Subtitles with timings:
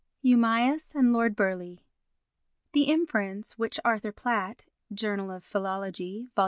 [0.23, 1.77] Eumaeus and Lord Burleigh
[2.73, 6.39] The inference which Arthur Platt (Journal of Philology, Vol.